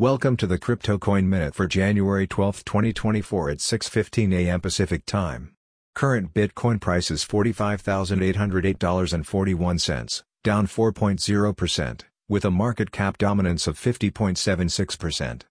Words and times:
Welcome 0.00 0.36
to 0.38 0.48
the 0.48 0.58
Crypto 0.58 0.98
Coin 0.98 1.28
Minute 1.28 1.54
for 1.54 1.68
January 1.68 2.26
12, 2.26 2.64
2024 2.64 3.50
at 3.50 3.58
6:15 3.58 4.34
a.m. 4.34 4.60
Pacific 4.60 5.06
Time. 5.06 5.54
Current 5.94 6.34
Bitcoin 6.34 6.80
price 6.80 7.12
is 7.12 7.24
$45,808.41, 7.24 10.22
down 10.42 10.66
4.0%, 10.66 12.00
with 12.28 12.44
a 12.44 12.50
market 12.50 12.90
cap 12.90 13.18
dominance 13.18 13.68
of 13.68 13.78
50.76%. 13.78 15.42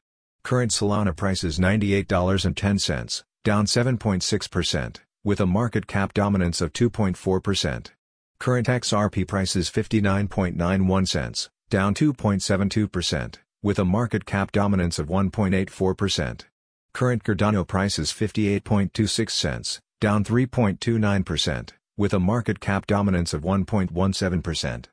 Current 0.42 0.72
Solana 0.72 1.14
price 1.14 1.45
is 1.45 1.60
$98.10, 1.60 3.22
down 3.45 3.66
7.6%, 3.66 4.96
with 5.22 5.41
a 5.41 5.46
market 5.46 5.86
cap 5.86 6.12
dominance 6.14 6.60
of 6.60 6.72
2.4%. 6.72 7.86
Current 8.41 8.66
XRP 8.66 9.28
price 9.28 9.55
is 9.55 9.70
59.91 9.70 11.06
cents, 11.06 11.48
down 11.70 11.94
2.72%, 11.94 13.36
with 13.62 13.78
a 13.78 13.84
market 13.84 14.27
cap 14.27 14.50
dominance 14.50 14.98
of 14.98 15.06
1.84%. 15.06 16.41
Current 16.92 17.22
Cardano 17.22 17.64
price 17.64 18.00
is 18.00 18.12
58.26 18.12 19.30
cents, 19.30 19.80
down 20.02 20.24
3.29%, 20.24 21.70
with 21.97 22.12
a 22.12 22.19
market 22.19 22.59
cap 22.59 22.88
dominance 22.88 23.33
of 23.33 23.42
1.17%. 23.42 24.87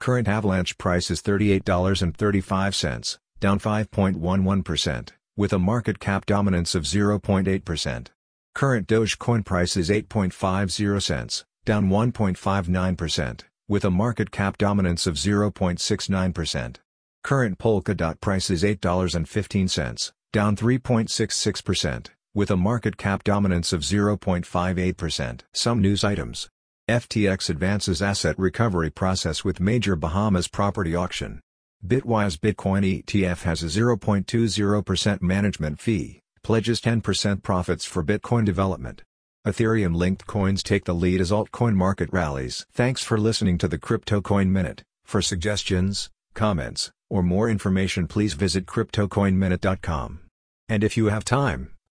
Current 0.00 0.26
Avalanche 0.26 0.76
price 0.76 1.08
is 1.08 1.22
$38.35, 1.22 3.18
down 3.38 3.60
5.11%, 3.60 5.08
with 5.36 5.52
a 5.52 5.58
market 5.60 6.00
cap 6.00 6.26
dominance 6.26 6.74
of 6.74 6.82
0.8%. 6.82 8.08
Current 8.56 8.88
Dogecoin 8.88 9.44
price 9.44 9.76
is 9.76 9.88
8.50 9.88 11.00
cents, 11.00 11.44
down 11.64 11.88
1.59%, 11.88 13.42
with 13.68 13.84
a 13.84 13.90
market 13.92 14.32
cap 14.32 14.58
dominance 14.58 15.06
of 15.06 15.14
0.69%. 15.14 16.76
Current 17.22 17.58
Polkadot 17.58 18.20
price 18.20 18.50
is 18.50 18.64
$8.15, 18.64 20.12
down 20.32 20.56
3.66%, 20.56 22.06
with 22.36 22.50
a 22.50 22.56
market 22.56 22.98
cap 22.98 23.24
dominance 23.24 23.72
of 23.72 23.80
0.58%. 23.80 25.40
Some 25.54 25.80
news 25.80 26.04
items. 26.04 26.48
FTX 26.86 27.48
advances 27.48 28.02
asset 28.02 28.38
recovery 28.38 28.90
process 28.90 29.42
with 29.42 29.58
major 29.58 29.96
Bahamas 29.96 30.46
property 30.46 30.94
auction. 30.94 31.40
Bitwise 31.84 32.36
Bitcoin 32.36 33.02
ETF 33.02 33.42
has 33.44 33.62
a 33.62 33.66
0.20% 33.66 35.22
management 35.22 35.80
fee, 35.80 36.20
pledges 36.42 36.80
10% 36.82 37.42
profits 37.42 37.86
for 37.86 38.04
Bitcoin 38.04 38.44
development. 38.44 39.02
Ethereum 39.46 39.96
linked 39.96 40.26
coins 40.26 40.62
take 40.62 40.84
the 40.84 40.94
lead 40.94 41.22
as 41.22 41.30
altcoin 41.30 41.74
market 41.74 42.10
rallies. 42.12 42.66
Thanks 42.70 43.02
for 43.02 43.16
listening 43.16 43.56
to 43.58 43.68
the 43.68 43.78
Crypto 43.78 44.20
Coin 44.20 44.52
Minute. 44.52 44.82
For 45.06 45.22
suggestions, 45.22 46.10
comments, 46.34 46.90
or 47.08 47.22
more 47.22 47.48
information, 47.48 48.06
please 48.06 48.34
visit 48.34 48.66
CryptoCoinMinute.com. 48.66 50.20
And 50.68 50.84
if 50.84 50.96
you 50.96 51.06
have 51.06 51.24
time, 51.24 51.70